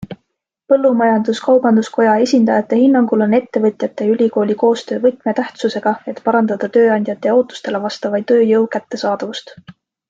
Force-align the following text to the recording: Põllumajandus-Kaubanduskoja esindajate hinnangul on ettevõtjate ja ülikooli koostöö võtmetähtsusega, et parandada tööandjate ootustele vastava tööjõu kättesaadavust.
Põllumajandus-Kaubanduskoja 0.71 2.15
esindajate 2.23 2.79
hinnangul 2.79 3.25
on 3.27 3.37
ettevõtjate 3.41 4.09
ja 4.09 4.15
ülikooli 4.15 4.57
koostöö 4.65 4.99
võtmetähtsusega, 5.07 5.97
et 6.15 6.25
parandada 6.31 6.73
tööandjate 6.79 7.39
ootustele 7.39 7.87
vastava 7.89 8.27
tööjõu 8.33 8.67
kättesaadavust. 8.79 9.59